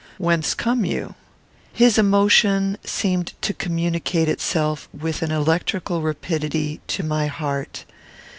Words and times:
Whence 0.17 0.55
come 0.55 0.83
you?" 0.83 1.13
His 1.73 1.99
emotion 1.99 2.79
seemed 2.83 3.33
to 3.41 3.53
communicate 3.53 4.27
itself, 4.29 4.89
with 4.91 5.21
an 5.21 5.29
electrical 5.29 6.01
rapidity, 6.01 6.81
to 6.87 7.03
my 7.03 7.27
heart. 7.27 7.85